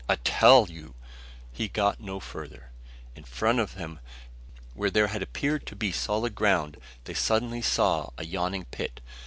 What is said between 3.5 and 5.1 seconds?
of them, where there